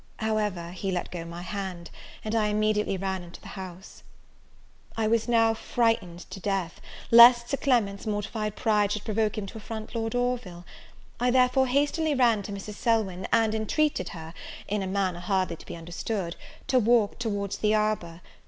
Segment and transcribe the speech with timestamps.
[0.17, 1.91] However, he let go my hand,
[2.25, 4.01] and I immediately ran into the house.
[4.97, 6.81] I was now frightened to death,
[7.11, 10.65] lest Sir Clement's mortified pride should provoke him to affront Lord Orville:
[11.19, 12.73] I therefore ran hastily to Mrs.
[12.77, 14.33] Selwyn, and entreated her,
[14.67, 18.21] in a manner hardly to be understood, to walk towards the arbour.